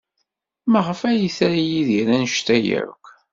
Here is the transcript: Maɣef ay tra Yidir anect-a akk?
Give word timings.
Maɣef 0.71 0.99
ay 1.09 1.27
tra 1.37 1.59
Yidir 1.69 2.07
anect-a 2.15 2.57
akk? 2.81 3.05